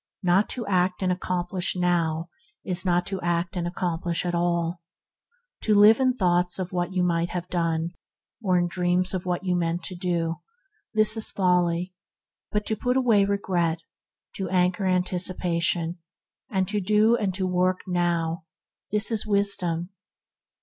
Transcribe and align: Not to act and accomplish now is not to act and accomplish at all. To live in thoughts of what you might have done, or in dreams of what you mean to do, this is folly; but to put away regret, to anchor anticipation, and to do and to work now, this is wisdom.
Not 0.23 0.49
to 0.49 0.65
act 0.65 1.03
and 1.03 1.11
accomplish 1.11 1.75
now 1.75 2.29
is 2.63 2.83
not 2.83 3.05
to 3.05 3.21
act 3.21 3.55
and 3.55 3.67
accomplish 3.67 4.25
at 4.25 4.33
all. 4.33 4.81
To 5.61 5.75
live 5.75 5.99
in 5.99 6.11
thoughts 6.11 6.57
of 6.57 6.71
what 6.73 6.91
you 6.91 7.03
might 7.03 7.29
have 7.29 7.47
done, 7.49 7.91
or 8.41 8.57
in 8.57 8.67
dreams 8.67 9.13
of 9.13 9.27
what 9.27 9.43
you 9.43 9.55
mean 9.55 9.77
to 9.83 9.93
do, 9.93 10.37
this 10.95 11.15
is 11.17 11.29
folly; 11.29 11.93
but 12.51 12.65
to 12.65 12.75
put 12.75 12.97
away 12.97 13.25
regret, 13.25 13.77
to 14.37 14.49
anchor 14.49 14.87
anticipation, 14.87 15.99
and 16.49 16.67
to 16.69 16.81
do 16.81 17.15
and 17.15 17.31
to 17.35 17.45
work 17.45 17.81
now, 17.85 18.45
this 18.91 19.11
is 19.11 19.27
wisdom. 19.27 19.91